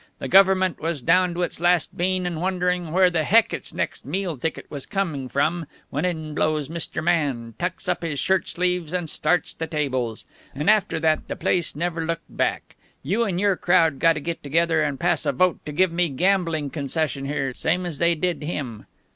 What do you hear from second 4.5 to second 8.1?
was coming from, when in blows Mr. Man, tucks up